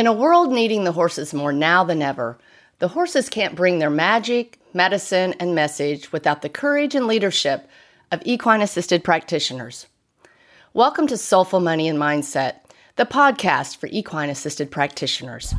[0.00, 2.38] In a world needing the horses more now than ever,
[2.78, 7.68] the horses can't bring their magic, medicine, and message without the courage and leadership
[8.10, 9.88] of equine assisted practitioners.
[10.72, 12.60] Welcome to Soulful Money and Mindset,
[12.96, 15.52] the podcast for equine assisted practitioners.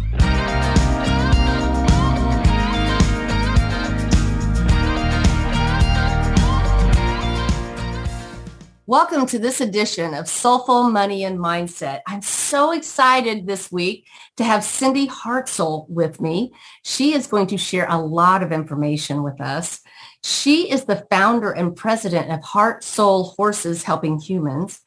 [8.91, 12.01] Welcome to this edition of Soulful Money and Mindset.
[12.07, 16.51] I'm so excited this week to have Cindy Hartzell with me.
[16.83, 19.79] She is going to share a lot of information with us.
[20.25, 24.81] She is the founder and president of Heart Soul Horses Helping Humans,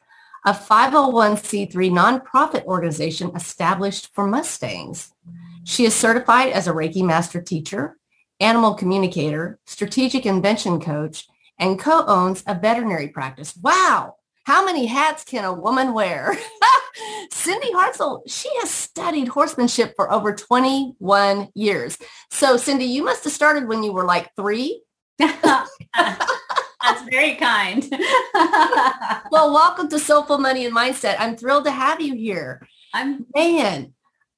[0.45, 5.15] a 501c3 nonprofit organization established for Mustangs.
[5.63, 7.97] She is certified as a Reiki master teacher,
[8.39, 11.27] animal communicator, strategic intervention coach,
[11.59, 13.55] and co-owns a veterinary practice.
[13.61, 14.15] Wow.
[14.45, 16.37] How many hats can a woman wear?
[17.31, 21.97] Cindy Hartzell, she has studied horsemanship for over 21 years.
[22.31, 24.83] So Cindy, you must have started when you were like three.
[26.85, 27.83] That's very kind.
[29.31, 31.15] well, welcome to Soulful Money and Mindset.
[31.17, 32.67] I'm thrilled to have you here.
[32.93, 33.93] I'm man.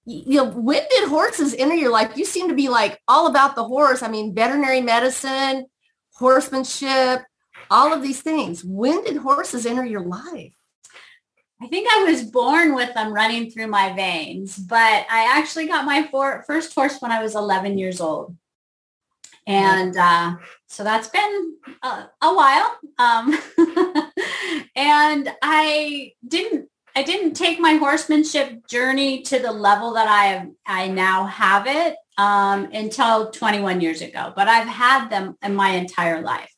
[0.06, 2.16] You know, when did horses enter your life?
[2.16, 4.02] You seem to be like all about the horse.
[4.02, 5.66] I mean, veterinary medicine,
[6.18, 7.24] horsemanship,
[7.70, 8.64] all of these things.
[8.64, 10.56] When did horses enter your life?
[11.62, 14.78] I think I was born with them running through my veins, but
[15.10, 16.08] I actually got my
[16.46, 18.36] first horse when I was 11 years old.
[19.48, 20.36] And uh,
[20.68, 22.78] so that's been a, a while.
[23.00, 23.38] Um,
[24.76, 30.88] and I didn't I didn't take my horsemanship journey to the level that I I
[30.88, 36.22] now have it um, until 21 years ago, but I've had them in my entire
[36.22, 36.52] life.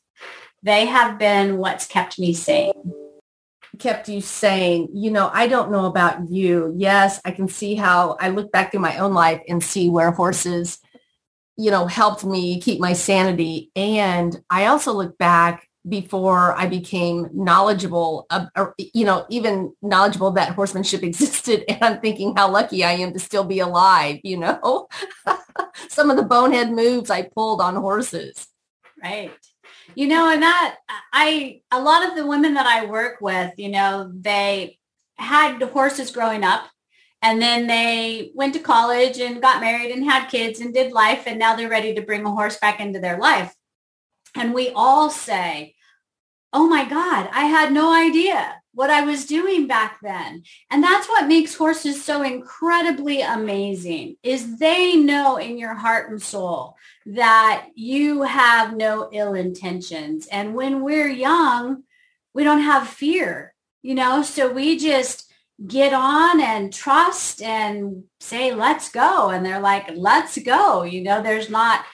[0.62, 2.92] They have been what's kept me sane.
[3.78, 4.88] Kept you sane.
[4.92, 6.74] You know, I don't know about you.
[6.76, 10.10] Yes, I can see how I look back through my own life and see where
[10.10, 10.78] horses,
[11.56, 13.70] you know, helped me keep my sanity.
[13.74, 18.26] And I also look back before I became knowledgeable,
[18.56, 21.64] or, you know, even knowledgeable that horsemanship existed.
[21.68, 24.88] And I'm thinking how lucky I am to still be alive, you know,
[25.88, 28.46] some of the bonehead moves I pulled on horses.
[29.02, 29.32] Right.
[29.94, 30.76] You know, and that
[31.12, 34.78] I, a lot of the women that I work with, you know, they
[35.16, 36.68] had horses growing up
[37.22, 41.24] and then they went to college and got married and had kids and did life.
[41.26, 43.54] And now they're ready to bring a horse back into their life.
[44.34, 45.74] And we all say,
[46.52, 50.44] oh my God, I had no idea what I was doing back then.
[50.70, 56.22] And that's what makes horses so incredibly amazing is they know in your heart and
[56.22, 56.76] soul
[57.06, 60.26] that you have no ill intentions.
[60.28, 61.82] And when we're young,
[62.32, 65.32] we don't have fear, you know, so we just
[65.66, 69.30] get on and trust and say, let's go.
[69.30, 70.84] And they're like, let's go.
[70.84, 71.84] You know, there's not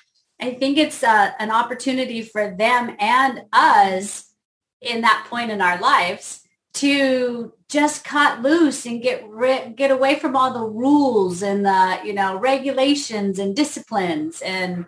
[0.40, 4.32] I think it's uh, an opportunity for them and us
[4.80, 6.42] in that point in our lives
[6.74, 11.98] to just cut loose and get ri- get away from all the rules and the
[12.04, 14.84] you know regulations and disciplines and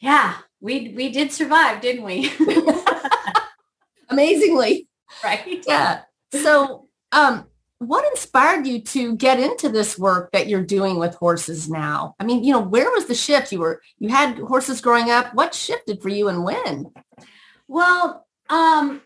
[0.00, 2.32] yeah we we did survive didn't we?
[4.08, 4.86] Amazingly.
[5.24, 5.64] Right?
[5.66, 6.02] Yeah.
[6.32, 7.46] So um
[7.80, 12.14] what inspired you to get into this work that you're doing with horses now?
[12.20, 13.52] I mean, you know, where was the shift?
[13.52, 15.34] You were you had horses growing up.
[15.34, 16.92] What shifted for you and when?
[17.68, 19.00] Well, um,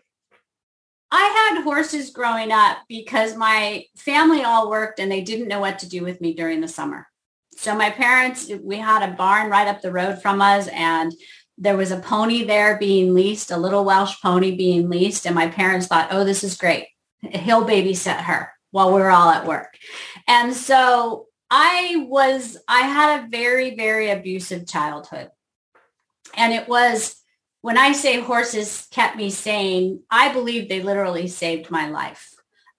[1.09, 5.79] I had horses growing up because my family all worked and they didn't know what
[5.79, 7.07] to do with me during the summer.
[7.55, 11.13] So my parents, we had a barn right up the road from us and
[11.57, 15.25] there was a pony there being leased, a little Welsh pony being leased.
[15.25, 16.87] And my parents thought, oh, this is great.
[17.21, 19.77] He'll babysit her while we were all at work.
[20.27, 25.29] And so I was, I had a very, very abusive childhood.
[26.35, 27.15] And it was,
[27.61, 32.33] when I say horses kept me sane, I believe they literally saved my life.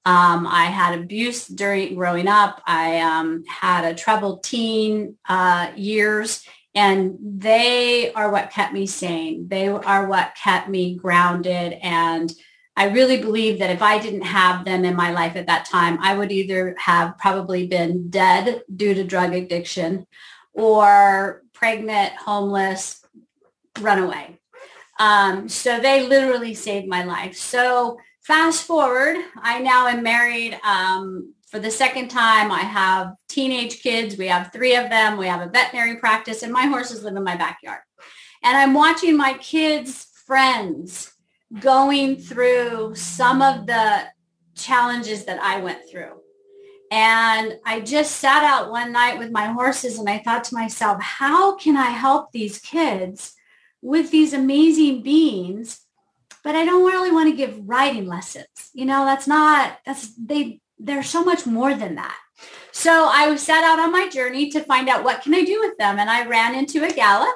[0.05, 2.61] Um, I had abuse during growing up.
[2.67, 9.49] I um, had a troubled teen uh, years, and they are what kept me sane.
[9.49, 12.31] They are what kept me grounded and
[12.76, 15.99] I really believe that if I didn't have them in my life at that time,
[16.00, 20.06] I would either have probably been dead due to drug addiction
[20.52, 23.02] or pregnant, homeless,
[23.81, 24.38] runaway.
[24.99, 27.37] Um, so they literally saved my life.
[27.37, 32.50] So fast forward, I now am married um, for the second time.
[32.50, 34.19] I have teenage kids.
[34.19, 35.17] We have three of them.
[35.17, 37.81] We have a veterinary practice and my horses live in my backyard.
[38.43, 41.12] And I'm watching my kids' friends
[41.60, 44.04] going through some of the
[44.54, 46.20] challenges that I went through.
[46.90, 51.02] And I just sat out one night with my horses and I thought to myself,
[51.02, 53.34] how can I help these kids
[53.82, 55.81] with these amazing beings?
[56.44, 58.70] But I don't really want to give riding lessons.
[58.72, 62.16] You know, that's not, that's, they, they're so much more than that.
[62.70, 65.76] So I set out on my journey to find out what can I do with
[65.78, 65.98] them.
[65.98, 67.32] And I ran into EAGALA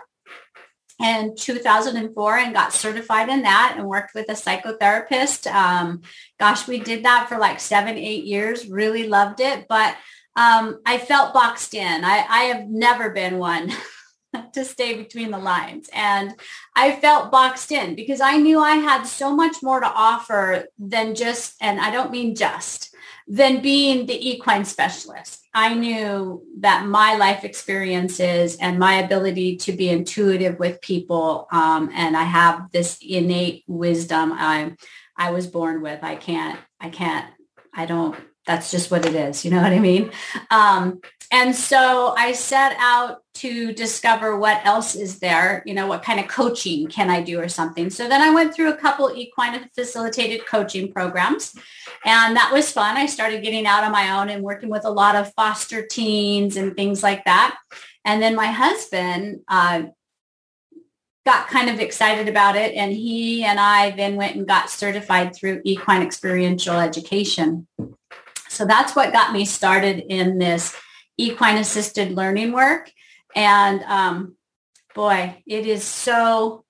[1.00, 5.50] in 2004 and got certified in that and worked with a psychotherapist.
[5.52, 6.02] Um,
[6.38, 8.69] gosh, we did that for like seven, eight years.
[8.69, 9.67] Really loved it.
[9.69, 9.97] But
[10.37, 12.05] um, I felt boxed in.
[12.05, 13.73] I, I have never been one
[14.52, 15.88] to stay between the lines.
[15.93, 16.35] And
[16.76, 21.14] I felt boxed in because I knew I had so much more to offer than
[21.14, 22.94] just, and I don't mean just,
[23.26, 25.39] than being the equine specialist.
[25.52, 31.91] I knew that my life experiences and my ability to be intuitive with people, um,
[31.93, 34.76] and I have this innate wisdom I,
[35.17, 36.05] I was born with.
[36.05, 37.26] I can't, I can't,
[37.75, 38.17] I don't,
[38.47, 39.44] that's just what it is.
[39.44, 40.12] You know what I mean?
[40.50, 41.00] Um,
[41.32, 46.19] and so I set out to discover what else is there, you know, what kind
[46.19, 47.88] of coaching can I do or something.
[47.88, 51.55] So then I went through a couple equine facilitated coaching programs
[52.05, 52.97] and that was fun.
[52.97, 56.56] I started getting out on my own and working with a lot of foster teens
[56.56, 57.56] and things like that.
[58.05, 59.85] And then my husband uh,
[61.25, 65.37] got kind of excited about it and he and I then went and got certified
[65.37, 67.69] through equine experiential education.
[68.49, 70.77] So that's what got me started in this
[71.20, 72.90] equine assisted learning work.
[73.34, 74.37] And um,
[74.94, 76.64] boy, it is so,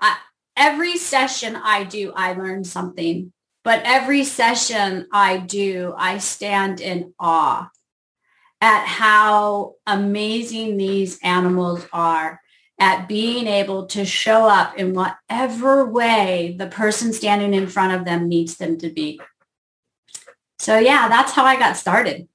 [0.00, 0.14] uh,
[0.56, 3.32] every session I do, I learn something.
[3.62, 7.68] But every session I do, I stand in awe
[8.60, 12.40] at how amazing these animals are
[12.78, 18.06] at being able to show up in whatever way the person standing in front of
[18.06, 19.20] them needs them to be.
[20.58, 22.28] So yeah, that's how I got started.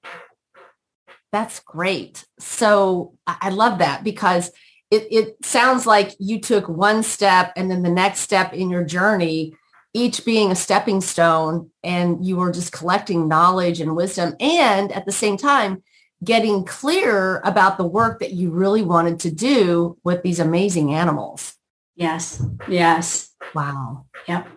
[1.35, 2.23] That's great.
[2.39, 4.53] So I love that because
[4.89, 8.85] it, it sounds like you took one step and then the next step in your
[8.85, 9.53] journey,
[9.93, 15.05] each being a stepping stone and you were just collecting knowledge and wisdom and at
[15.05, 15.83] the same time
[16.23, 21.55] getting clear about the work that you really wanted to do with these amazing animals.
[21.97, 22.41] Yes.
[22.65, 23.33] Yes.
[23.53, 24.05] Wow.
[24.29, 24.47] Yep.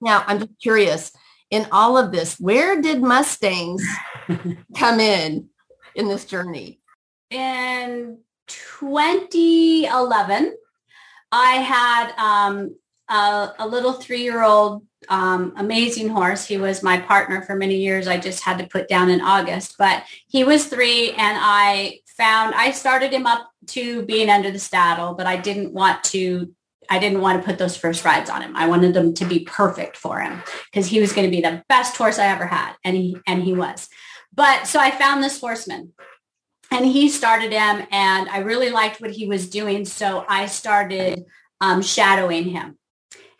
[0.00, 1.12] Now I'm just curious
[1.50, 3.86] in all of this, where did Mustangs
[4.76, 5.50] come in?
[5.94, 6.80] In this journey?
[7.30, 10.56] In 2011,
[11.32, 12.76] I had um,
[13.08, 16.46] a, a, little three-year-old um, amazing horse.
[16.46, 18.06] He was my partner for many years.
[18.06, 22.54] I just had to put down in August, but he was three and I found,
[22.54, 26.54] I started him up to being under the saddle, but I didn't want to
[26.90, 28.56] I didn't want to put those first rides on him.
[28.56, 31.62] I wanted them to be perfect for him because he was going to be the
[31.68, 32.74] best horse I ever had.
[32.84, 33.88] And he, and he was.
[34.34, 35.92] But so I found this horseman
[36.70, 39.84] and he started him and I really liked what he was doing.
[39.84, 41.24] So I started
[41.60, 42.78] um, shadowing him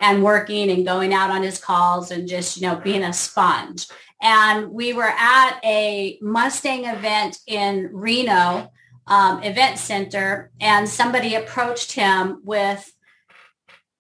[0.01, 3.87] and working and going out on his calls and just, you know, being a sponge.
[4.23, 8.71] And we were at a Mustang event in Reno
[9.07, 12.94] um, event center and somebody approached him with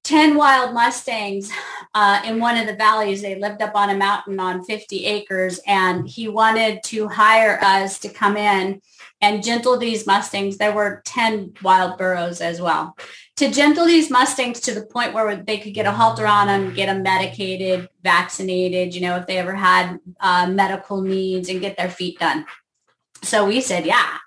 [0.05, 1.51] 10 wild Mustangs
[1.95, 3.23] uh, in one of the valleys.
[3.23, 7.99] They lived up on a mountain on 50 acres and he wanted to hire us
[8.01, 8.83] to come in
[9.23, 10.59] and gentle these Mustangs.
[10.59, 12.97] There were 10 wild burros as well.
[13.37, 16.75] To gentle these Mustangs to the point where they could get a halter on them,
[16.75, 21.79] get them medicated, vaccinated, you know, if they ever had uh, medical needs and get
[21.79, 22.45] their feet done.
[23.23, 24.19] So we said, yeah.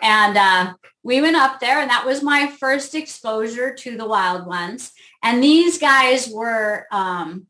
[0.00, 4.46] And uh, we went up there and that was my first exposure to the wild
[4.46, 4.92] ones.
[5.24, 7.46] And these guys were, um,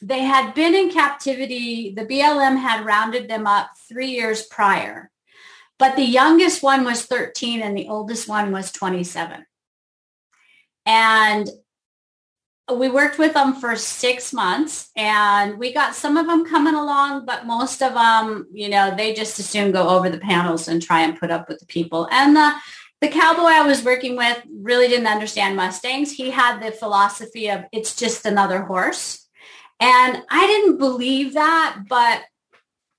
[0.00, 1.92] they had been in captivity.
[1.94, 5.10] The BLM had rounded them up three years prior.
[5.78, 9.44] But the youngest one was 13 and the oldest one was 27.
[10.86, 11.50] And
[12.74, 17.26] we worked with them for six months and we got some of them coming along,
[17.26, 20.82] but most of them, you know, they just as soon go over the panels and
[20.82, 22.08] try and put up with the people.
[22.10, 22.54] And the
[23.00, 26.12] the cowboy I was working with really didn't understand Mustangs.
[26.12, 29.28] He had the philosophy of it's just another horse.
[29.80, 32.22] And I didn't believe that, but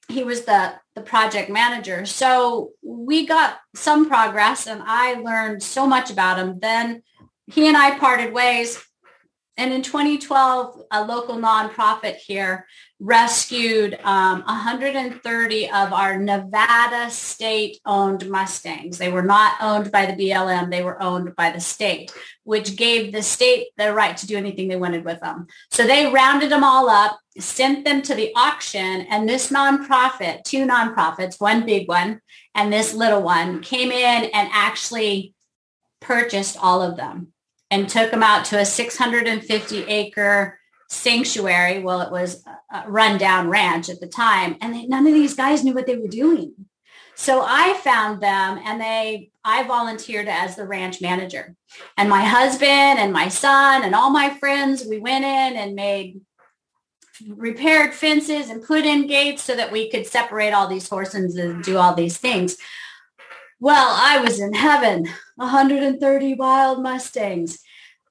[0.07, 2.05] he was the, the project manager.
[2.05, 6.59] So we got some progress and I learned so much about him.
[6.59, 7.01] Then
[7.47, 8.87] he and I parted ways
[9.57, 12.67] and in 2012, a local nonprofit here
[12.99, 18.97] rescued um, 130 of our Nevada state-owned Mustangs.
[18.97, 20.71] They were not owned by the BLM.
[20.71, 22.11] They were owned by the state,
[22.43, 25.45] which gave the state the right to do anything they wanted with them.
[25.69, 30.65] So they rounded them all up, sent them to the auction, and this nonprofit, two
[30.65, 32.21] nonprofits, one big one
[32.55, 35.35] and this little one, came in and actually
[35.99, 37.33] purchased all of them
[37.69, 41.79] and took them out to a 650 acre sanctuary.
[41.79, 44.57] Well, it was a rundown ranch at the time.
[44.61, 46.53] And they, none of these guys knew what they were doing.
[47.15, 51.55] So I found them and they, I volunteered as the ranch manager
[51.97, 56.21] and my husband and my son and all my friends, we went in and made
[57.27, 61.63] repaired fences and put in gates so that we could separate all these horses and
[61.63, 62.55] do all these things.
[63.59, 67.59] Well, I was in heaven, 130 wild Mustangs.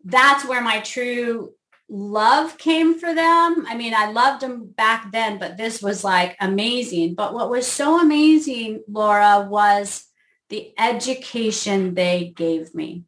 [0.04, 1.52] That's where my true
[1.88, 3.64] love came for them.
[3.68, 7.14] I mean, I loved them back then, but this was like amazing.
[7.14, 10.04] But what was so amazing, Laura, was
[10.48, 13.04] the education they gave me.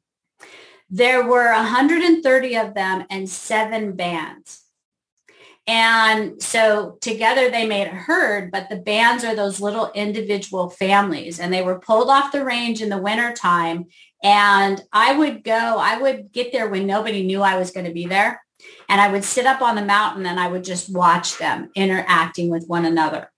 [0.91, 4.65] There were 130 of them and seven bands.
[5.67, 11.39] And so together they made a herd, but the bands are those little individual families
[11.39, 13.85] and they were pulled off the range in the wintertime.
[14.23, 17.93] And I would go, I would get there when nobody knew I was going to
[17.93, 18.41] be there.
[18.89, 22.49] And I would sit up on the mountain and I would just watch them interacting
[22.49, 23.31] with one another.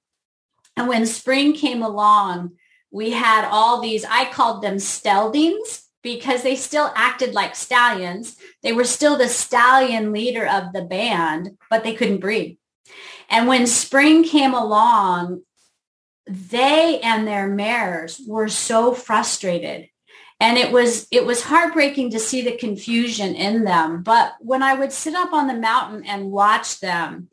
[0.76, 2.52] And when spring came along,
[2.90, 8.37] we had all these, I called them steldings because they still acted like stallions.
[8.62, 12.59] They were still the stallion leader of the band, but they couldn't breed.
[13.28, 15.42] And when spring came along,
[16.26, 19.90] they and their mares were so frustrated.
[20.41, 24.03] And it was it was heartbreaking to see the confusion in them.
[24.03, 27.29] But when I would sit up on the mountain and watch them,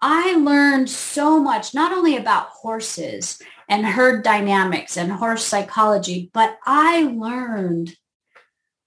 [0.00, 6.58] I learned so much, not only about horses and herd dynamics and horse psychology, but
[6.64, 7.96] I learned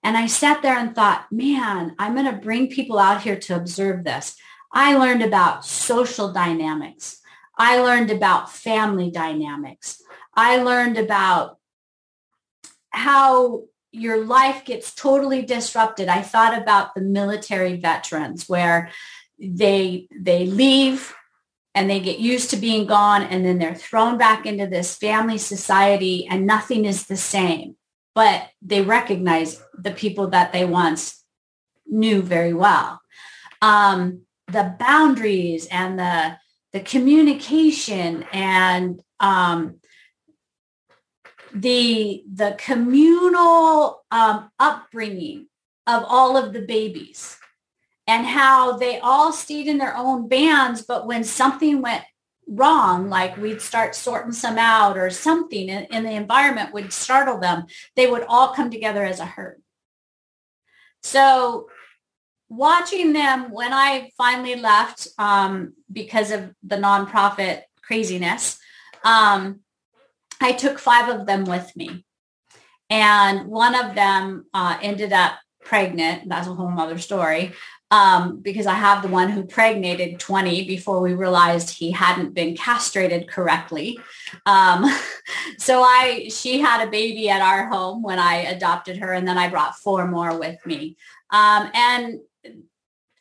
[0.03, 3.55] and I sat there and thought, man, I'm going to bring people out here to
[3.55, 4.37] observe this.
[4.71, 7.19] I learned about social dynamics.
[7.57, 10.01] I learned about family dynamics.
[10.35, 11.56] I learned about
[12.91, 16.07] how your life gets totally disrupted.
[16.07, 18.91] I thought about the military veterans where
[19.39, 21.13] they they leave
[21.75, 25.37] and they get used to being gone and then they're thrown back into this family
[25.37, 27.75] society and nothing is the same
[28.17, 31.23] but they recognize the people that they once
[31.85, 32.99] knew very well.
[33.61, 36.37] Um, the boundaries and the
[36.73, 39.75] the communication and um,
[41.53, 45.47] the the communal um, upbringing
[45.85, 47.37] of all of the babies
[48.05, 52.03] and how they all stayed in their own bands but when something went
[52.47, 57.39] wrong, like we'd start sorting some out or something in, in the environment would startle
[57.39, 59.61] them, they would all come together as a herd.
[61.03, 61.67] So
[62.49, 68.59] watching them when I finally left um, because of the nonprofit craziness,
[69.03, 69.59] um,
[70.41, 72.05] I took five of them with me.
[72.89, 76.29] And one of them uh, ended up pregnant.
[76.29, 77.53] That's a whole other story
[77.89, 82.55] um, because I have the one who pregnated 20 before we realized he hadn't been
[82.55, 83.99] castrated correctly.
[84.45, 84.85] Um,
[85.57, 89.37] so I, she had a baby at our home when I adopted her, and then
[89.37, 90.97] I brought four more with me.
[91.29, 92.19] Um, and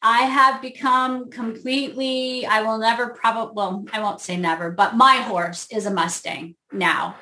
[0.09, 5.17] I have become completely, I will never probably, well, I won't say never, but my
[5.17, 7.17] horse is a Mustang now.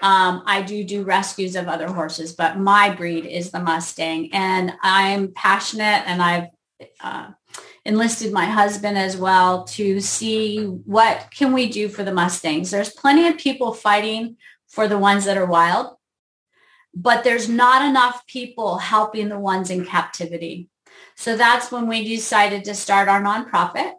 [0.00, 4.72] Um, I do do rescues of other horses, but my breed is the Mustang and
[4.80, 6.46] I'm passionate and I've
[7.02, 7.28] uh,
[7.84, 12.70] enlisted my husband as well to see what can we do for the Mustangs.
[12.70, 15.94] There's plenty of people fighting for the ones that are wild,
[16.94, 20.69] but there's not enough people helping the ones in captivity.
[21.20, 23.92] So that's when we decided to start our nonprofit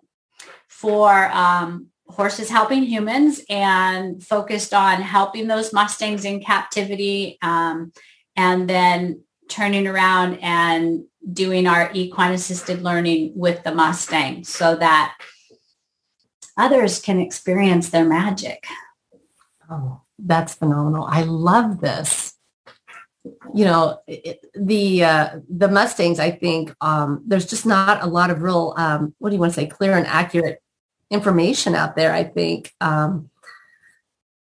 [0.68, 7.92] for um, horses helping humans and focused on helping those Mustangs in captivity um,
[8.36, 15.16] and then turning around and doing our equine assisted learning with the Mustang so that
[16.58, 18.66] others can experience their magic.
[19.70, 21.06] Oh, that's phenomenal.
[21.08, 22.31] I love this.
[23.54, 28.32] You know, it, the uh, the Mustangs, I think um, there's just not a lot
[28.32, 30.62] of real, um, what do you want to say, clear and accurate
[31.10, 32.74] information out there, I think.
[32.82, 33.30] Um,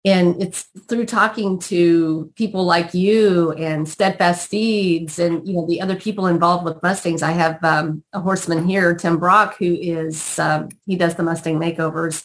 [0.05, 5.81] And it's through talking to people like you and Steadfast Steeds and, you know, the
[5.81, 7.23] other people involved with Mustangs.
[7.23, 11.59] I have um, a horseman here, Tim Brock, who is, um, he does the Mustang
[11.59, 12.25] makeovers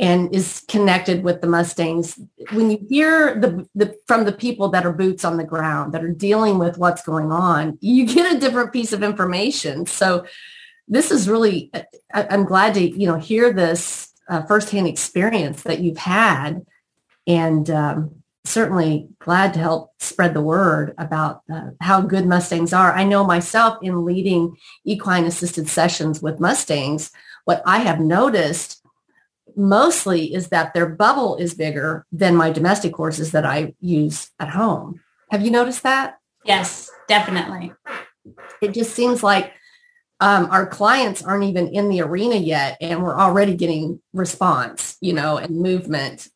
[0.00, 2.18] and is connected with the Mustangs.
[2.52, 6.04] When you hear the, the from the people that are boots on the ground, that
[6.04, 9.86] are dealing with what's going on, you get a different piece of information.
[9.86, 10.26] So
[10.88, 11.70] this is really,
[12.12, 16.66] I, am glad to, you know, hear this uh, firsthand experience that you've had
[17.26, 22.92] and um, certainly glad to help spread the word about uh, how good Mustangs are.
[22.92, 27.10] I know myself in leading equine assisted sessions with Mustangs,
[27.44, 28.83] what I have noticed
[29.56, 34.50] mostly is that their bubble is bigger than my domestic horses that I use at
[34.50, 35.00] home.
[35.30, 36.18] Have you noticed that?
[36.44, 37.72] Yes, definitely.
[38.60, 39.52] It just seems like
[40.20, 45.12] um, our clients aren't even in the arena yet and we're already getting response, you
[45.12, 46.28] know, and movement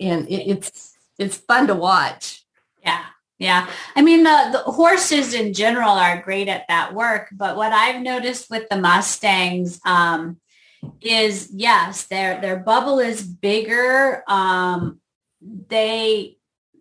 [0.00, 2.44] and it, it's it's fun to watch.
[2.82, 3.04] Yeah.
[3.38, 3.68] Yeah.
[3.96, 7.28] I mean, the, the horses in general are great at that work.
[7.32, 10.38] But what I've noticed with the Mustangs um,
[11.00, 14.22] is, yes, their, their bubble is bigger.
[14.28, 15.00] Um,
[15.40, 16.36] they,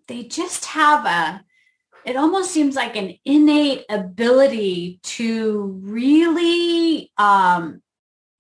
[0.08, 1.44] they just have a,
[2.06, 7.82] it almost seems like an innate ability to really um,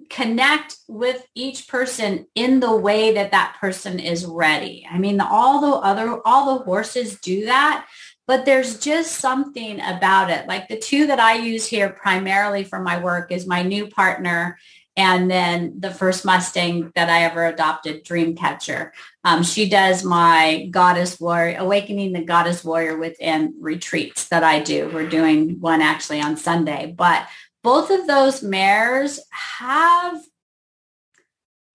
[0.09, 4.87] connect with each person in the way that that person is ready.
[4.89, 7.87] I mean, all the other, all the horses do that,
[8.27, 10.47] but there's just something about it.
[10.47, 14.57] Like the two that I use here primarily for my work is my new partner
[14.97, 18.91] and then the first Mustang that I ever adopted, Dreamcatcher.
[19.23, 24.89] Um, she does my Goddess Warrior, Awakening the Goddess Warrior within retreats that I do.
[24.93, 27.27] We're doing one actually on Sunday, but
[27.63, 30.21] both of those mares have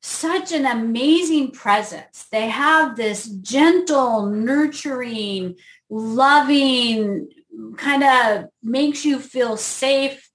[0.02, 2.26] such an amazing presence.
[2.30, 5.56] They have this gentle, nurturing,
[5.88, 7.28] loving,
[7.76, 10.25] kind of makes you feel safe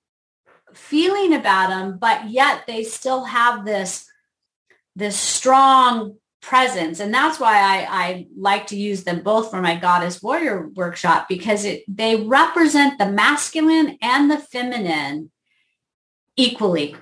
[0.74, 4.06] feeling about them, but yet they still have this,
[4.96, 7.00] this strong presence.
[7.00, 11.28] And that's why I, I like to use them both for my goddess warrior workshop
[11.30, 15.32] because it, they represent the masculine and the feminine
[16.36, 16.96] equally.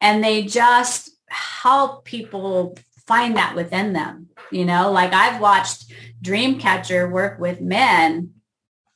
[0.00, 2.76] And they just help people
[3.06, 4.28] find that within them.
[4.50, 8.34] You know, like I've watched Dreamcatcher work with men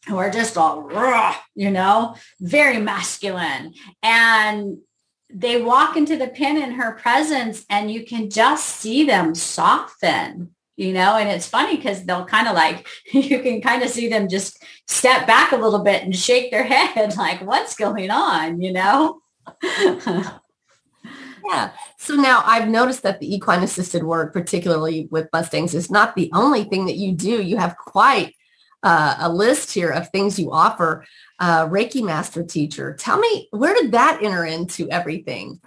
[0.09, 3.75] who are just all raw, you know, very masculine.
[4.03, 4.79] And
[5.31, 10.55] they walk into the pin in her presence and you can just see them soften
[10.77, 14.09] you know and it's funny because they'll kind of like you can kind of see
[14.09, 18.63] them just step back a little bit and shake their head like what's going on
[18.63, 19.21] you know
[21.49, 21.71] yeah.
[21.99, 26.31] So now I've noticed that the equine assisted work, particularly with Mustangs, is not the
[26.35, 27.43] only thing that you do.
[27.43, 28.35] You have quite
[28.83, 31.05] uh, a list here of things you offer.
[31.39, 32.95] Uh, Reiki master teacher.
[32.95, 35.61] Tell me, where did that enter into everything?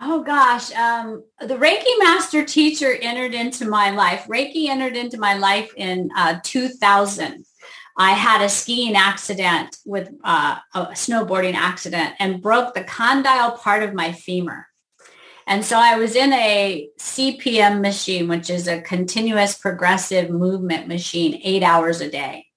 [0.00, 4.26] Oh gosh, um, the Reiki master teacher entered into my life.
[4.28, 7.44] Reiki entered into my life in uh, 2000.
[7.96, 13.82] I had a skiing accident with uh, a snowboarding accident and broke the condyle part
[13.82, 14.68] of my femur.
[15.48, 21.40] And so I was in a CPM machine, which is a continuous progressive movement machine,
[21.42, 22.47] eight hours a day.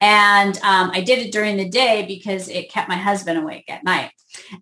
[0.00, 3.84] And um, I did it during the day because it kept my husband awake at
[3.84, 4.10] night.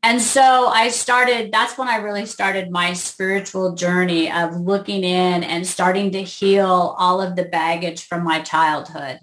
[0.03, 5.43] And so I started, that's when I really started my spiritual journey of looking in
[5.43, 9.19] and starting to heal all of the baggage from my childhood.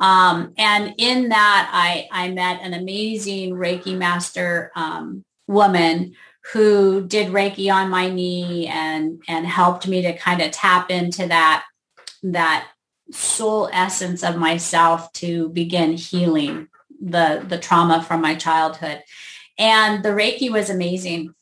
[0.00, 6.14] Um, and in that, I, I met an amazing Reiki master um, woman
[6.52, 11.26] who did Reiki on my knee and, and helped me to kind of tap into
[11.26, 11.64] that,
[12.22, 12.66] that
[13.12, 16.68] soul essence of myself to begin healing
[17.00, 19.02] the, the trauma from my childhood.
[19.58, 21.34] And the Reiki was amazing.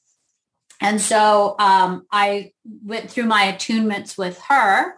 [0.81, 2.52] And so um, I
[2.85, 4.94] went through my attunements with her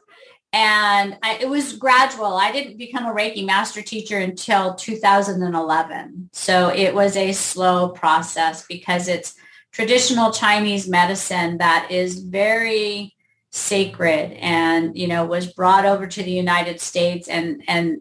[0.53, 2.35] and I, it was gradual.
[2.35, 6.31] I didn't become a Reiki master teacher until 2011.
[6.33, 9.35] So it was a slow process because it's
[9.73, 13.15] traditional Chinese medicine that is very
[13.51, 17.99] sacred and, you know, was brought over to the United States and, and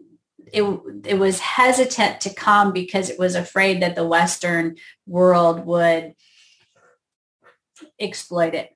[0.52, 0.62] it,
[1.04, 6.14] it was hesitant to come because it was afraid that the Western world would
[7.98, 8.70] exploit it.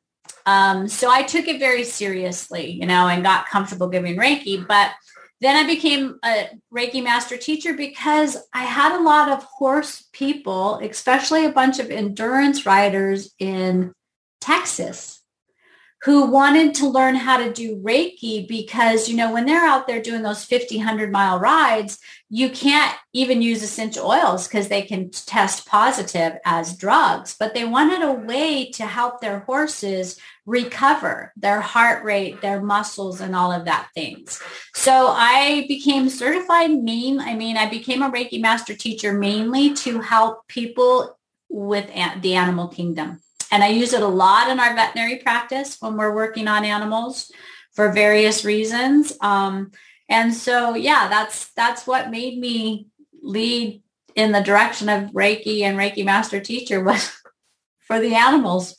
[0.47, 4.67] Um, so I took it very seriously, you know, and got comfortable giving Reiki.
[4.67, 4.93] But
[5.41, 10.79] then I became a Reiki master teacher because I had a lot of horse people,
[10.83, 13.93] especially a bunch of endurance riders in
[14.41, 15.24] Texas
[16.05, 20.03] who wanted to learn how to do Reiki because, you know, when they're out there
[20.03, 25.11] doing those 50, 100 mile rides, you can't even use essential oils because they can
[25.11, 28.27] test positive as drugs, but they wanted a mm-hmm.
[28.27, 33.89] way to help their horses recover their heart rate, their muscles, and all of that
[33.95, 34.43] things.
[34.75, 37.19] So I became certified main.
[37.19, 41.87] I mean, I became a Reiki master teacher mainly to help people with
[42.21, 43.21] the animal kingdom.
[43.51, 47.31] And I use it a lot in our veterinary practice when we're working on animals
[47.73, 49.17] for various reasons.
[49.21, 49.73] Um,
[50.09, 52.89] and so, yeah, that's that's what made me
[53.23, 53.83] lead
[54.15, 57.11] in the direction of Reiki and Reiki master teacher was
[57.81, 58.77] for the animals.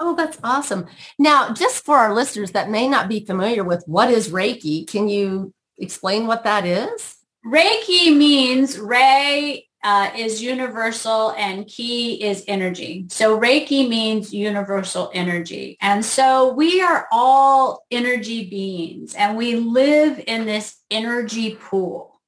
[0.00, 0.86] oh, that's awesome.
[1.18, 5.08] Now, just for our listeners that may not be familiar with what is Reiki, can
[5.08, 7.16] you explain what that is?
[7.44, 13.04] Reiki means Rei uh, is universal and ki is energy.
[13.10, 15.76] So Reiki means universal energy.
[15.82, 22.18] And so we are all energy beings and we live in this energy pool.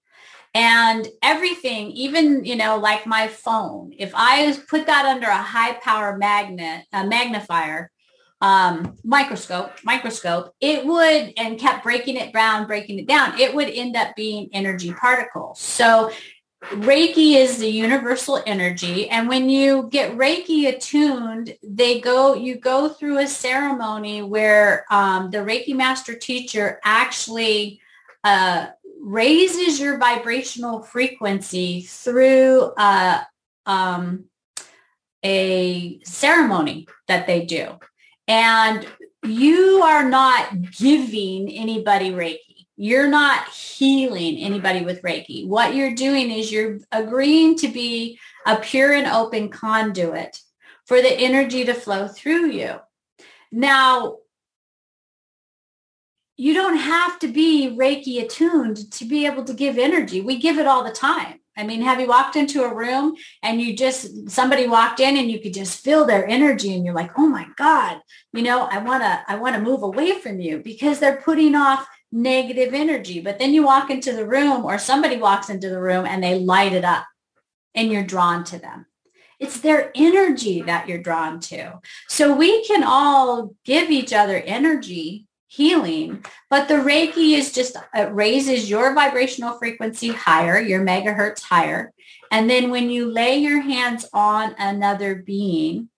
[0.55, 5.75] And everything, even, you know, like my phone, if I put that under a high
[5.75, 7.91] power magnet, a magnifier,
[8.41, 13.69] um, microscope, microscope, it would, and kept breaking it down, breaking it down, it would
[13.69, 15.61] end up being energy particles.
[15.61, 16.11] So
[16.71, 19.09] Reiki is the universal energy.
[19.09, 25.31] And when you get Reiki attuned, they go, you go through a ceremony where um,
[25.31, 27.81] the Reiki master teacher actually
[28.25, 28.67] uh,
[29.01, 33.23] raises your vibrational frequency through uh,
[33.65, 34.25] um,
[35.25, 37.79] a ceremony that they do.
[38.29, 38.87] And
[39.25, 42.46] you are not giving anybody Reiki
[42.77, 45.47] you're not healing anybody with Reiki.
[45.47, 50.41] What you're doing is you're agreeing to be a pure and open conduit
[50.85, 52.77] for the energy to flow through you.
[53.51, 54.19] Now,
[56.37, 60.21] you don't have to be Reiki attuned to be able to give energy.
[60.21, 61.41] We give it all the time.
[61.57, 65.31] I mean, have you walked into a room and you just, somebody walked in and
[65.31, 67.99] you could just feel their energy and you're like, oh my God,
[68.35, 71.55] you know, I want to, I want to move away from you because they're putting
[71.55, 73.21] off negative energy.
[73.21, 76.39] But then you walk into the room or somebody walks into the room and they
[76.39, 77.05] light it up
[77.75, 78.87] and you're drawn to them.
[79.39, 81.81] It's their energy that you're drawn to.
[82.09, 88.13] So we can all give each other energy healing, but the Reiki is just, it
[88.13, 91.93] raises your vibrational frequency higher, your megahertz higher.
[92.31, 95.89] And then when you lay your hands on another being,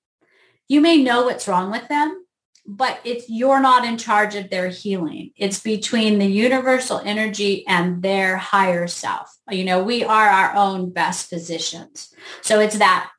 [0.69, 2.25] you may know what's wrong with them,
[2.71, 5.31] but it's you're not in charge of their healing.
[5.37, 9.35] It's between the universal energy and their higher self.
[9.51, 12.13] You know, we are our own best physicians.
[12.43, 13.11] So it's that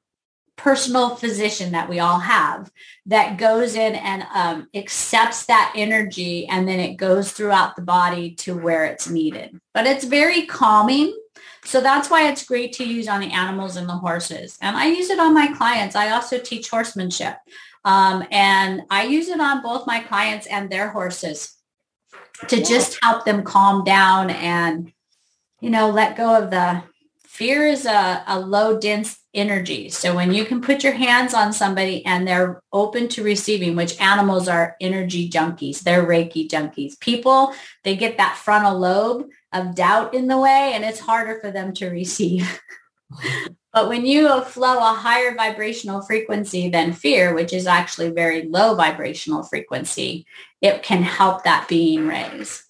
[0.55, 2.69] personal physician that we all have
[3.07, 8.35] that goes in and um, accepts that energy and then it goes throughout the body
[8.35, 9.57] to where it's needed.
[9.73, 11.17] But it's very calming.
[11.65, 14.57] So that's why it's great to use on the animals and the horses.
[14.61, 15.95] And I use it on my clients.
[15.95, 17.37] I also teach horsemanship.
[17.85, 21.55] Um, and I use it on both my clients and their horses
[22.47, 24.91] to just help them calm down and,
[25.61, 26.83] you know, let go of the
[27.25, 29.89] fear is a, a low dense energy.
[29.89, 33.99] So when you can put your hands on somebody and they're open to receiving, which
[34.01, 36.99] animals are energy junkies, they're Reiki junkies.
[36.99, 41.51] People, they get that frontal lobe of doubt in the way and it's harder for
[41.51, 42.61] them to receive.
[43.71, 48.73] But when you flow a higher vibrational frequency than fear, which is actually very low
[48.75, 50.25] vibrational frequency,
[50.61, 52.63] it can help that being raise.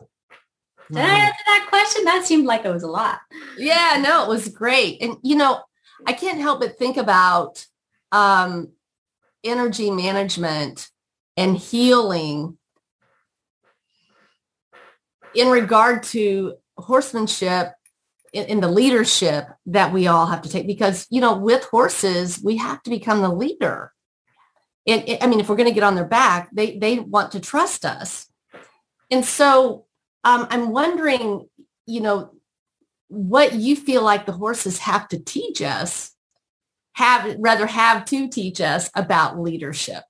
[0.91, 1.21] Did I mm-hmm.
[1.21, 2.03] answer that question?
[2.03, 3.19] That seemed like it was a lot.
[3.57, 5.01] Yeah, no, it was great.
[5.01, 5.61] And you know,
[6.05, 7.65] I can't help but think about
[8.11, 8.69] um,
[9.43, 10.89] energy management
[11.37, 12.57] and healing
[15.35, 17.71] in regard to horsemanship
[18.33, 22.41] in, in, the leadership that we all have to take because you know with horses
[22.43, 23.93] we have to become the leader.
[24.87, 27.39] And i mean if we're going to get on their back they they want to
[27.39, 28.27] trust us.
[29.11, 29.85] And so
[30.23, 31.47] um, i'm wondering
[31.85, 32.31] you know
[33.07, 36.11] what you feel like the horses have to teach us
[36.93, 40.03] have rather have to teach us about leadership.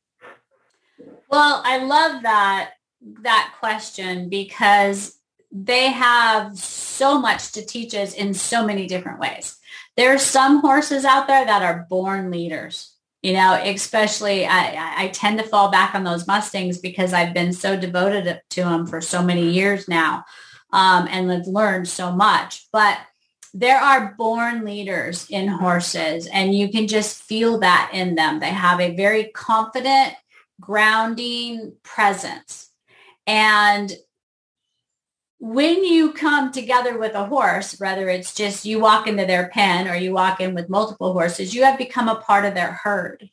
[1.30, 2.72] Well i love that
[3.22, 5.19] that question because
[5.52, 9.58] they have so much to teach us in so many different ways.
[9.98, 12.96] There are some horses out there that are born leaders.
[13.22, 17.52] You know, especially I, I tend to fall back on those Mustangs because I've been
[17.52, 20.24] so devoted to them for so many years now
[20.72, 22.68] um, and have learned so much.
[22.72, 22.98] But
[23.54, 28.40] there are born leaders in horses and you can just feel that in them.
[28.40, 30.14] They have a very confident
[30.62, 32.70] grounding presence.
[33.28, 33.92] And
[35.40, 39.88] when you come together with a horse, whether it's just you walk into their pen
[39.88, 43.30] or you walk in with multiple horses, you have become a part of their herd.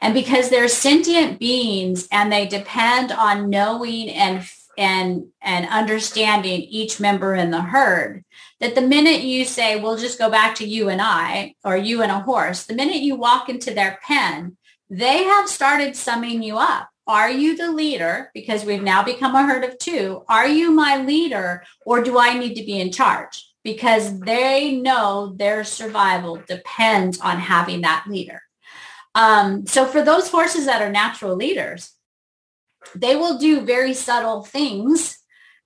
[0.00, 6.98] And because they're sentient beings and they depend on knowing and and and understanding each
[7.00, 8.24] member in the herd,
[8.60, 12.02] that the minute you say, we'll just go back to you and I, or you
[12.02, 14.56] and a horse, the minute you walk into their pen,
[14.88, 16.88] they have started summing you up.
[17.06, 18.30] Are you the leader?
[18.34, 20.24] Because we've now become a herd of two.
[20.28, 23.48] Are you my leader or do I need to be in charge?
[23.64, 28.42] Because they know their survival depends on having that leader.
[29.14, 31.92] Um, so for those horses that are natural leaders,
[32.94, 35.18] they will do very subtle things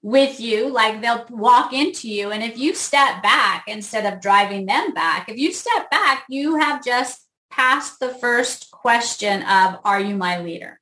[0.03, 2.31] with you, like they'll walk into you.
[2.31, 6.57] And if you step back instead of driving them back, if you step back, you
[6.57, 10.81] have just passed the first question of, are you my leader?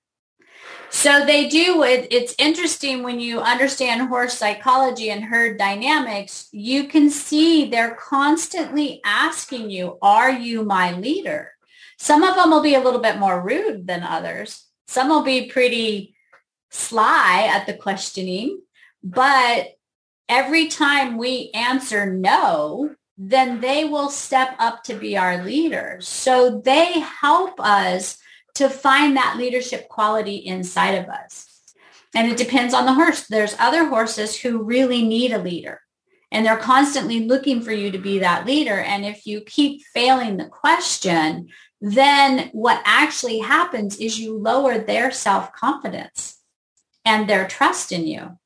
[0.94, 2.06] So they do it.
[2.12, 9.00] It's interesting when you understand horse psychology and herd dynamics, you can see they're constantly
[9.04, 11.50] asking you, are you my leader?
[11.98, 14.66] Some of them will be a little bit more rude than others.
[14.86, 16.14] Some will be pretty
[16.70, 18.62] sly at the questioning,
[19.02, 19.74] but
[20.28, 26.06] every time we answer no, then they will step up to be our leaders.
[26.06, 28.18] So they help us
[28.54, 31.62] to find that leadership quality inside of us.
[32.14, 33.26] And it depends on the horse.
[33.26, 35.80] There's other horses who really need a leader
[36.34, 38.80] and they're constantly looking for you to be that leader.
[38.80, 41.48] And if you keep failing the question,
[41.80, 46.40] then what actually happens is you lower their self-confidence
[47.04, 48.36] and their trust in you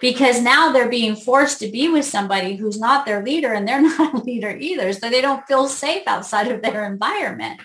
[0.00, 3.80] because now they're being forced to be with somebody who's not their leader and they're
[3.98, 4.92] not a leader either.
[4.92, 7.60] So they don't feel safe outside of their environment.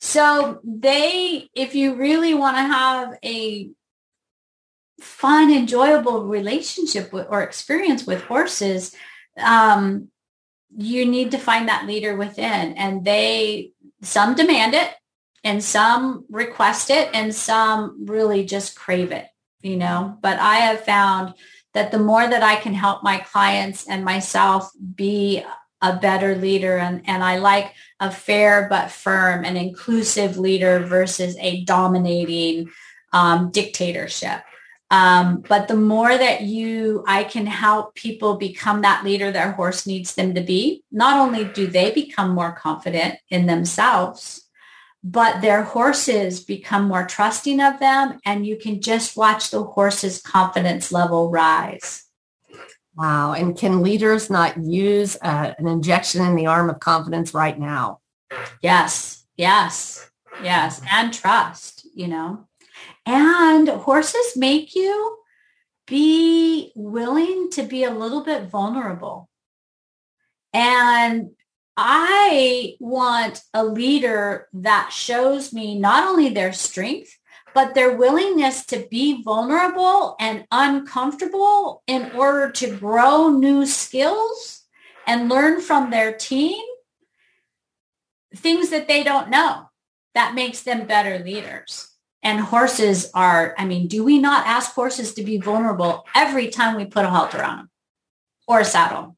[0.00, 3.70] So they, if you really want to have a
[5.00, 8.94] fun, enjoyable relationship with, or experience with horses,
[9.38, 10.08] um,
[10.76, 14.94] you need to find that leader within and they some demand it
[15.44, 19.26] and some request it and some really just crave it,
[19.62, 20.16] you know.
[20.20, 21.34] But I have found
[21.74, 25.44] that the more that I can help my clients and myself be
[25.80, 31.36] a better leader and, and I like a fair but firm and inclusive leader versus
[31.38, 32.70] a dominating
[33.12, 34.42] um, dictatorship.
[34.90, 39.86] Um, but the more that you, I can help people become that leader their horse
[39.86, 44.48] needs them to be, not only do they become more confident in themselves,
[45.04, 50.20] but their horses become more trusting of them and you can just watch the horse's
[50.20, 52.07] confidence level rise.
[52.98, 53.32] Wow.
[53.34, 58.00] And can leaders not use uh, an injection in the arm of confidence right now?
[58.60, 60.10] Yes, yes,
[60.42, 60.80] yes.
[60.90, 62.48] And trust, you know.
[63.06, 65.16] And horses make you
[65.86, 69.28] be willing to be a little bit vulnerable.
[70.52, 71.30] And
[71.76, 77.16] I want a leader that shows me not only their strength,
[77.54, 84.64] but their willingness to be vulnerable and uncomfortable in order to grow new skills
[85.06, 86.62] and learn from their team
[88.36, 89.68] things that they don't know
[90.14, 91.90] that makes them better leaders.
[92.22, 96.76] And horses are, I mean, do we not ask horses to be vulnerable every time
[96.76, 97.70] we put a halter on them
[98.46, 99.16] or a saddle?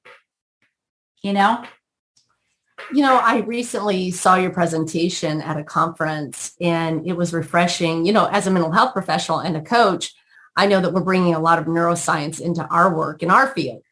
[1.23, 1.65] You know?
[2.93, 8.05] You know, I recently saw your presentation at a conference and it was refreshing.
[8.05, 10.13] You know, as a mental health professional and a coach,
[10.57, 13.83] I know that we're bringing a lot of neuroscience into our work in our field.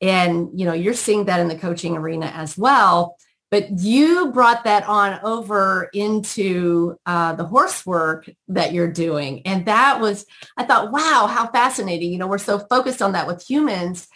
[0.00, 3.16] And, you know, you're seeing that in the coaching arena as well.
[3.50, 9.42] But you brought that on over into uh, the horse work that you're doing.
[9.46, 12.12] And that was, I thought, wow, how fascinating.
[12.12, 14.06] You know, we're so focused on that with humans.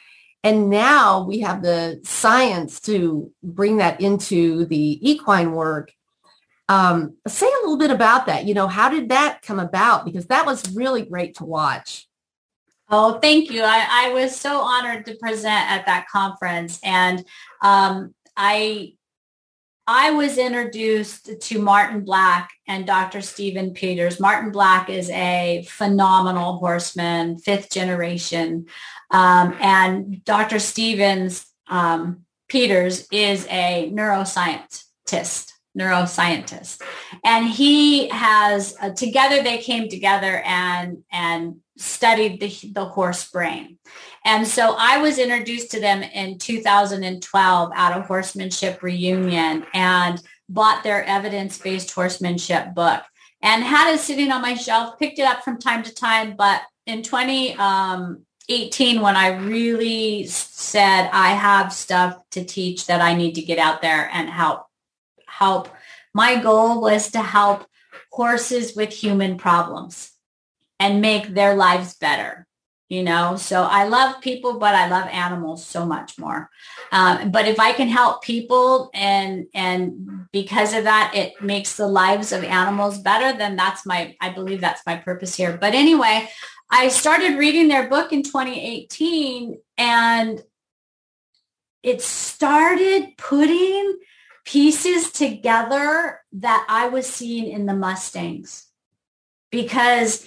[0.44, 5.92] And now we have the science to bring that into the equine work.
[6.68, 8.44] Um, say a little bit about that.
[8.44, 10.05] You know, how did that come about?
[10.05, 12.09] Because that was really great to watch.
[12.90, 13.62] Oh, thank you.
[13.62, 16.78] I, I was so honored to present at that conference.
[16.83, 17.24] And
[17.62, 18.94] um, I
[19.87, 23.20] I was introduced to Martin Black and Dr.
[23.20, 24.20] Stephen Peters.
[24.20, 28.66] Martin Black is a phenomenal horseman, fifth generation.
[29.12, 30.59] Um, and Dr.
[30.59, 36.83] Stevens um, Peters is a neuroscientist, neuroscientist.
[37.25, 43.79] And he has, uh, together they came together and, and studied the, the horse brain.
[44.25, 50.83] And so I was introduced to them in 2012 at a horsemanship reunion and bought
[50.83, 53.03] their evidence-based horsemanship book.
[53.42, 56.37] and had it sitting on my shelf, picked it up from time to time.
[56.37, 57.03] But in
[58.48, 63.59] 2018, when I really said I have stuff to teach that I need to get
[63.59, 64.66] out there and help,
[65.26, 65.68] help.
[66.14, 67.66] My goal was to help
[68.11, 70.12] horses with human problems
[70.78, 72.46] and make their lives better
[72.92, 73.37] you know?
[73.37, 76.50] So i love people but i love animals so much more.
[76.92, 81.88] Um, but if i can help people and and because of that it makes the
[81.88, 85.57] lives of animals better then that's my i believe that's my purpose here.
[85.59, 86.28] But anyway
[86.72, 90.42] i started reading their book in 2018 and
[91.82, 93.98] it started putting
[94.44, 98.66] pieces together that i was seeing in the mustangs
[99.50, 100.26] because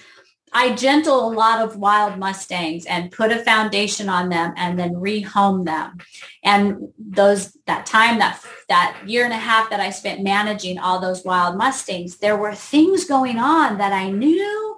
[0.57, 4.93] I gentle a lot of wild Mustangs and put a foundation on them and then
[4.93, 5.97] rehome them.
[6.45, 11.01] And those that time that that year and a half that I spent managing all
[11.01, 14.77] those wild Mustangs, there were things going on that I knew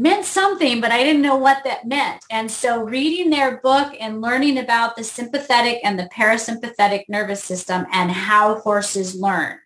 [0.00, 2.24] meant something, but I didn't know what that meant.
[2.30, 7.86] And so reading their book and learning about the sympathetic and the parasympathetic nervous system
[7.92, 9.58] and how horses learn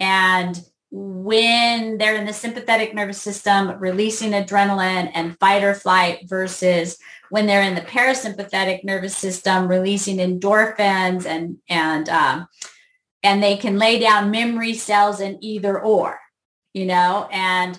[0.00, 0.60] and
[0.90, 6.96] when they're in the sympathetic nervous system releasing adrenaline and fight or flight versus
[7.30, 12.46] when they're in the parasympathetic nervous system releasing endorphins and and um,
[13.22, 16.18] and they can lay down memory cells in either or
[16.72, 17.78] you know and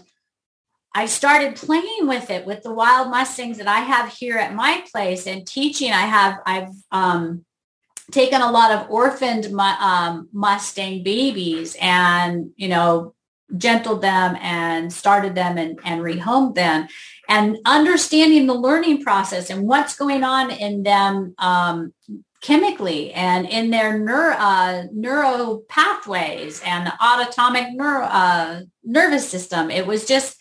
[0.94, 4.84] I started playing with it with the wild mustangs that I have here at my
[4.92, 7.46] place and teaching I have I've um,
[8.12, 13.14] taken a lot of orphaned um, Mustang babies and, you know,
[13.58, 16.88] gentled them and started them and, and rehomed them
[17.28, 21.94] and understanding the learning process and what's going on in them um,
[22.42, 29.72] chemically and in their neuro, uh, neuro pathways and the autonomic neuro, uh, nervous system.
[29.72, 30.39] It was just,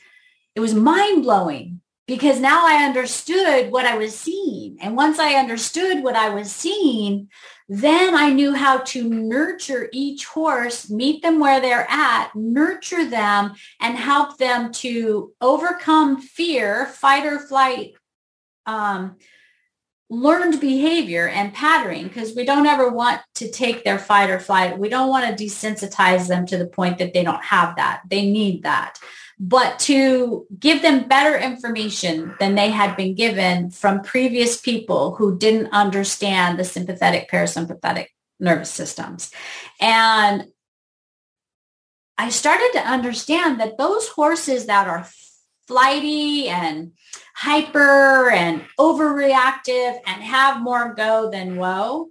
[0.59, 4.77] it was mind blowing because now I understood what I was seeing.
[4.81, 7.29] And once I understood what I was seeing,
[7.69, 13.55] then I knew how to nurture each horse, meet them where they're at, nurture them,
[13.81, 17.93] and help them to overcome fear, fight or flight,
[18.67, 19.15] um,
[20.11, 24.79] learned behavior and patterning because we don't ever want to take their fight or flight.
[24.79, 28.03] We don't want to desensitize them to the point that they don't have that.
[28.09, 28.99] They need that
[29.39, 35.39] but to give them better information than they had been given from previous people who
[35.39, 38.07] didn't understand the sympathetic parasympathetic
[38.41, 39.31] nervous systems.
[39.81, 40.49] And
[42.17, 45.07] I started to understand that those horses that are
[45.69, 46.93] flighty and
[47.37, 52.09] hyper and overreactive and have more go than whoa,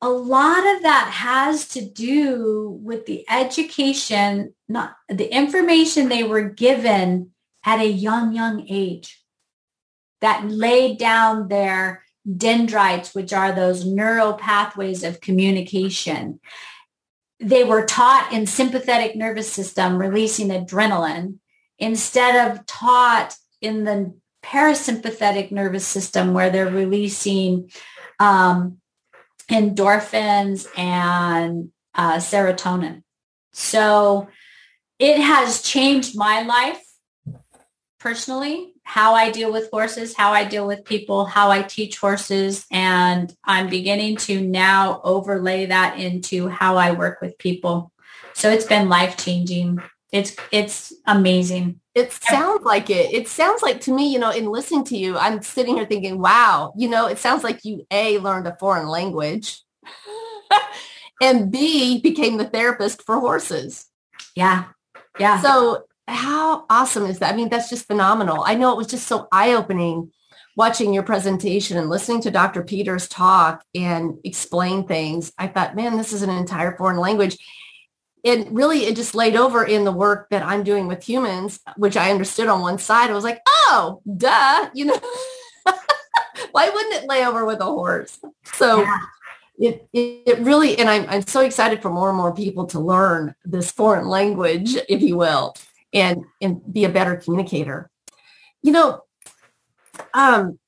[0.00, 6.48] a lot of that has to do with the education, not the information they were
[6.48, 7.32] given
[7.66, 9.20] at a young, young age
[10.20, 12.04] that laid down their
[12.36, 16.38] dendrites, which are those neural pathways of communication.
[17.40, 21.38] They were taught in sympathetic nervous system releasing adrenaline
[21.78, 27.70] instead of taught in the parasympathetic nervous system where they're releasing
[28.18, 28.78] um,
[29.50, 33.02] endorphins and uh, serotonin.
[33.52, 34.28] So
[34.98, 36.82] it has changed my life
[37.98, 42.64] personally, how I deal with horses, how I deal with people, how I teach horses.
[42.70, 47.92] And I'm beginning to now overlay that into how I work with people.
[48.34, 49.80] So it's been life changing.
[50.12, 51.80] It's, it's amazing.
[51.94, 53.12] It sounds like it.
[53.12, 56.18] It sounds like to me, you know, in listening to you, I'm sitting here thinking,
[56.18, 59.60] wow, you know, it sounds like you A, learned a foreign language
[61.20, 63.86] and B, became the therapist for horses.
[64.34, 64.64] Yeah.
[65.18, 65.42] Yeah.
[65.42, 67.34] So how awesome is that?
[67.34, 68.42] I mean, that's just phenomenal.
[68.46, 70.10] I know it was just so eye-opening
[70.56, 72.64] watching your presentation and listening to Dr.
[72.64, 75.32] Peters talk and explain things.
[75.38, 77.36] I thought, man, this is an entire foreign language
[78.24, 81.96] and really it just laid over in the work that I'm doing with humans, which
[81.96, 83.10] I understood on one side.
[83.10, 85.00] I was like, oh, duh, you know,
[86.52, 88.18] why wouldn't it lay over with a horse?
[88.54, 88.98] So yeah.
[89.58, 92.80] it, it, it really, and I'm, I'm so excited for more and more people to
[92.80, 95.54] learn this foreign language, if you will,
[95.92, 97.90] and, and be a better communicator.
[98.62, 99.02] You know,
[100.14, 100.58] um,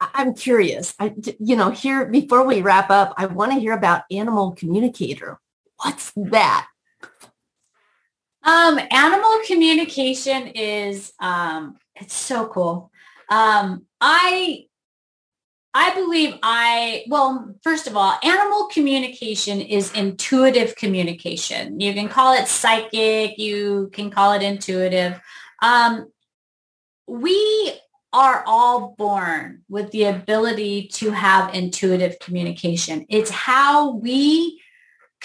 [0.00, 0.94] I'm curious.
[0.98, 5.38] I, you know, here before we wrap up, I want to hear about animal communicator.
[5.84, 6.66] What's that?
[8.42, 12.90] Um, animal communication is um, it's so cool.
[13.28, 14.64] Um, I
[15.74, 21.80] I believe I, well, first of all, animal communication is intuitive communication.
[21.80, 25.20] You can call it psychic, you can call it intuitive.
[25.60, 26.10] Um,
[27.06, 27.74] we
[28.12, 33.04] are all born with the ability to have intuitive communication.
[33.10, 34.62] It's how we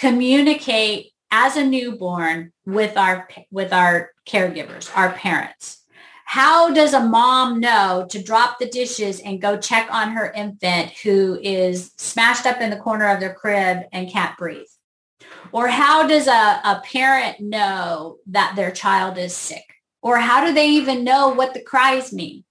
[0.00, 5.84] communicate as a newborn with our with our caregivers, our parents.
[6.24, 10.92] How does a mom know to drop the dishes and go check on her infant
[11.02, 14.68] who is smashed up in the corner of their crib and can't breathe?
[15.52, 19.64] Or how does a, a parent know that their child is sick?
[20.02, 22.44] Or how do they even know what the cries mean?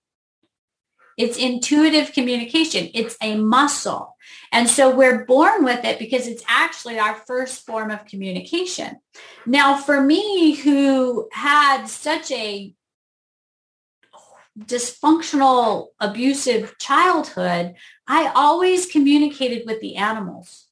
[1.18, 2.89] It's intuitive communication.
[2.93, 4.16] It's a muscle.
[4.52, 9.00] And so we're born with it because it's actually our first form of communication.
[9.45, 12.74] Now, for me, who had such a
[14.58, 17.76] dysfunctional, abusive childhood,
[18.08, 20.66] I always communicated with the animals.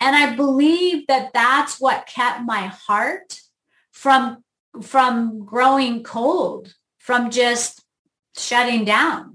[0.00, 3.40] And I believe that that's what kept my heart
[3.92, 4.44] from,
[4.82, 7.82] from growing cold, from just
[8.36, 9.33] shutting down.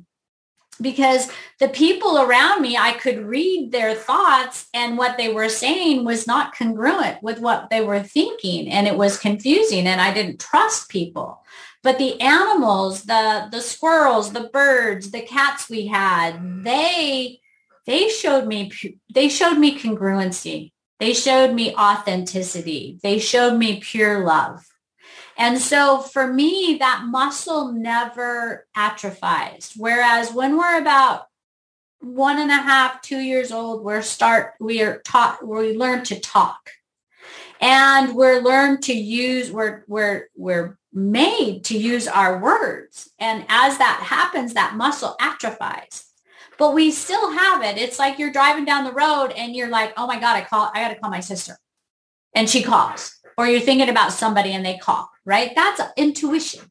[0.82, 6.06] Because the people around me, I could read their thoughts and what they were saying
[6.06, 8.70] was not congruent with what they were thinking.
[8.70, 11.44] And it was confusing and I didn't trust people.
[11.82, 17.40] But the animals, the the squirrels, the birds, the cats we had, they
[17.86, 18.72] they showed me
[19.14, 20.72] they showed me congruency.
[21.00, 23.00] They showed me authenticity.
[23.02, 24.69] They showed me pure love.
[25.40, 29.74] And so for me, that muscle never atrophies.
[29.78, 31.28] Whereas when we're about
[32.02, 36.20] one and a half, two years old, we're start, we are taught, we learn to
[36.20, 36.72] talk
[37.62, 43.10] and we're learned to use, we're, we're, we're made to use our words.
[43.18, 46.06] And as that happens, that muscle atrophies.
[46.58, 47.78] But we still have it.
[47.78, 50.70] It's like you're driving down the road and you're like, oh my God, I call,
[50.74, 51.58] I got to call my sister.
[52.36, 53.19] And she calls.
[53.40, 55.54] Or you're thinking about somebody and they call, right?
[55.56, 56.70] That's intuition.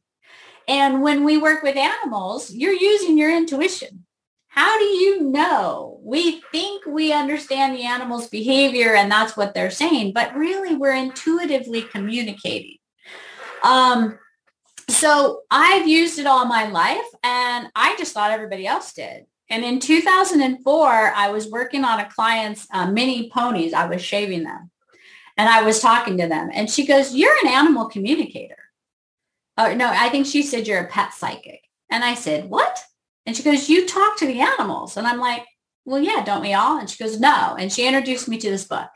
[0.67, 4.05] And when we work with animals, you're using your intuition.
[4.49, 5.99] How do you know?
[6.03, 10.93] We think we understand the animal's behavior and that's what they're saying, but really we're
[10.93, 12.77] intuitively communicating.
[13.63, 14.19] Um,
[14.89, 19.25] so I've used it all my life and I just thought everybody else did.
[19.49, 23.73] And in 2004, I was working on a client's uh, mini ponies.
[23.73, 24.69] I was shaving them
[25.39, 28.57] and I was talking to them and she goes, you're an animal communicator.
[29.57, 31.61] Oh, no, I think she said you're a pet psychic.
[31.89, 32.83] And I said, what?
[33.25, 34.97] And she goes, you talk to the animals.
[34.97, 35.45] And I'm like,
[35.85, 36.77] well, yeah, don't we all?
[36.77, 37.55] And she goes, no.
[37.57, 38.89] And she introduced me to this book.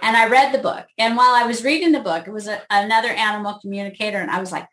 [0.00, 0.86] And I read the book.
[0.96, 4.18] And while I was reading the book, it was a, another animal communicator.
[4.18, 4.68] And I was like,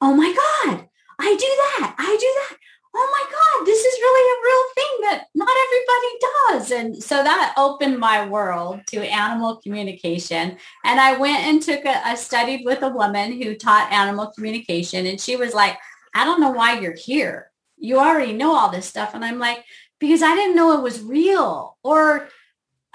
[0.00, 1.94] oh my God, I do that.
[1.98, 2.56] I do that.
[2.96, 6.61] Oh my God, this is really a real thing that not everybody does.
[6.72, 10.56] And so that opened my world to animal communication.
[10.84, 15.06] And I went and took a, I studied with a woman who taught animal communication.
[15.06, 15.78] And she was like,
[16.14, 17.50] I don't know why you're here.
[17.78, 19.14] You already know all this stuff.
[19.14, 19.64] And I'm like,
[19.98, 22.28] because I didn't know it was real or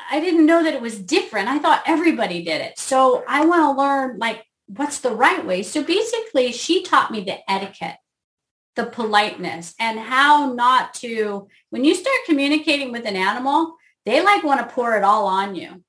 [0.10, 1.48] I didn't know that it was different.
[1.48, 2.78] I thought everybody did it.
[2.78, 5.64] So I want to learn like what's the right way.
[5.64, 7.98] So basically she taught me the etiquette,
[8.78, 13.76] the politeness and how not to, when you start communicating with an animal,
[14.06, 15.84] they like want to pour it all on you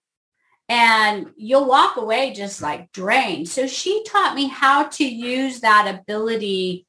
[0.68, 3.48] and you'll walk away just like drained.
[3.48, 6.86] So she taught me how to use that ability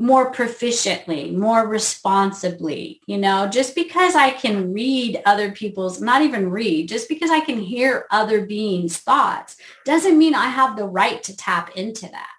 [0.00, 6.50] more proficiently, more responsibly, you know, just because I can read other people's, not even
[6.50, 11.20] read, just because I can hear other beings' thoughts doesn't mean I have the right
[11.24, 12.30] to tap into that.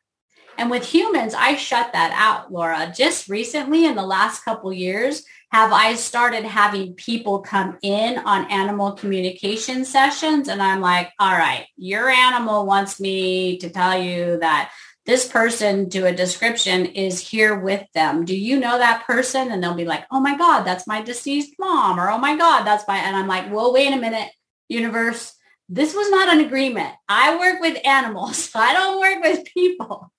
[0.60, 2.92] And with humans, I shut that out, Laura.
[2.94, 8.52] Just recently in the last couple years, have I started having people come in on
[8.52, 14.38] animal communication sessions and I'm like, all right, your animal wants me to tell you
[14.40, 14.74] that
[15.06, 18.26] this person to a description is here with them.
[18.26, 19.54] Do you know that person?
[19.54, 22.02] And they'll be like, oh my God, that's my deceased mom.
[22.02, 24.30] Or, oh my God, that's my, and I'm like, well, wait a minute,
[24.68, 25.34] universe.
[25.70, 26.94] This was not an agreement.
[27.08, 28.52] I work with animals.
[28.56, 30.12] I don't work with people.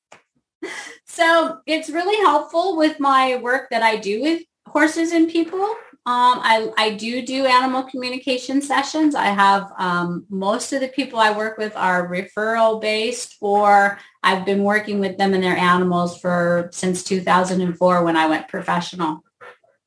[1.04, 6.40] So it's really helpful with my work that I do with horses and people um,
[6.42, 9.14] I, I do do animal communication sessions.
[9.14, 14.46] I have um, most of the people I work with are referral based or I've
[14.46, 19.22] been working with them and their animals for since 2004 when I went professional.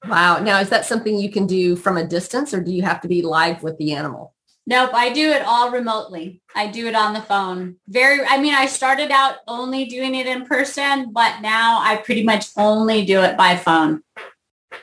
[0.08, 0.38] Wow.
[0.38, 3.08] Now, is that something you can do from a distance or do you have to
[3.08, 4.33] be live with the animal?
[4.66, 6.42] Nope, I do it all remotely.
[6.56, 7.76] I do it on the phone.
[7.88, 12.24] Very, I mean, I started out only doing it in person, but now I pretty
[12.24, 14.04] much only do it by phone.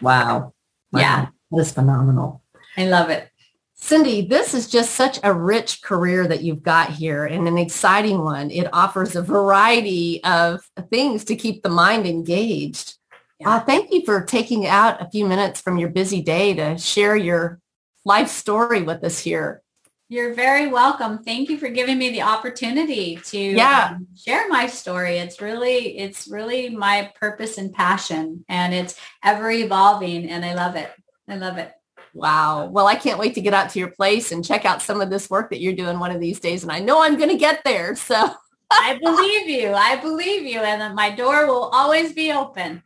[0.02, 0.52] Wow.
[0.92, 1.00] Wow.
[1.00, 1.26] Yeah.
[1.50, 2.42] That is phenomenal.
[2.76, 3.30] I love it.
[3.74, 8.22] Cindy, this is just such a rich career that you've got here and an exciting
[8.22, 8.50] one.
[8.50, 10.60] It offers a variety of
[10.90, 12.98] things to keep the mind engaged.
[13.38, 13.56] Yeah.
[13.56, 17.16] Uh, thank you for taking out a few minutes from your busy day to share
[17.16, 17.58] your
[18.04, 19.62] life story with us here.
[20.10, 21.22] You're very welcome.
[21.22, 23.90] Thank you for giving me the opportunity to yeah.
[23.92, 25.18] um, share my story.
[25.18, 30.74] It's really, it's really my purpose and passion and it's ever evolving and I love
[30.74, 30.90] it.
[31.28, 31.70] I love it.
[32.12, 32.66] Wow.
[32.66, 35.10] Well, I can't wait to get out to your place and check out some of
[35.10, 36.64] this work that you're doing one of these days.
[36.64, 37.94] And I know I'm going to get there.
[37.94, 38.32] So
[38.72, 39.72] I believe you.
[39.72, 40.58] I believe you.
[40.58, 42.82] And my door will always be open.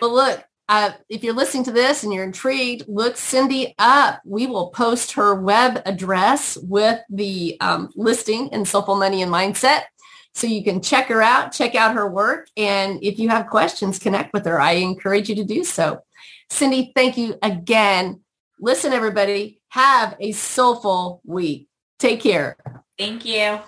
[0.00, 4.20] But look, uh, if you're listening to this and you're intrigued, look Cindy up.
[4.24, 9.82] We will post her web address with the um, listing in Soulful Money and Mindset.
[10.34, 12.48] So you can check her out, check out her work.
[12.56, 14.60] And if you have questions, connect with her.
[14.60, 16.00] I encourage you to do so.
[16.50, 18.20] Cindy, thank you again
[18.60, 21.68] Listen, everybody, have a soulful week.
[21.98, 22.56] Take care.
[22.98, 23.60] Thank you.